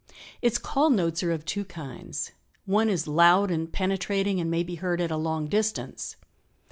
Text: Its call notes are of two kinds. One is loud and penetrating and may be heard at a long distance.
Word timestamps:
Its 0.41 0.57
call 0.57 0.89
notes 0.89 1.21
are 1.21 1.31
of 1.31 1.45
two 1.45 1.63
kinds. 1.63 2.31
One 2.65 2.89
is 2.89 3.05
loud 3.07 3.51
and 3.51 3.71
penetrating 3.71 4.39
and 4.41 4.49
may 4.49 4.63
be 4.63 4.73
heard 4.73 4.99
at 4.99 5.11
a 5.11 5.15
long 5.15 5.45
distance. 5.45 6.15